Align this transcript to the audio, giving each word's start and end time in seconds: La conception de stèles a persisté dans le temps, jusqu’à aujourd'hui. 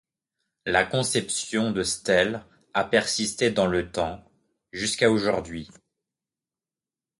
La 0.65 0.83
conception 0.83 1.69
de 1.69 1.83
stèles 1.83 2.41
a 2.73 2.83
persisté 2.85 3.51
dans 3.51 3.67
le 3.67 3.91
temps, 3.91 4.25
jusqu’à 4.71 5.11
aujourd'hui. 5.11 5.69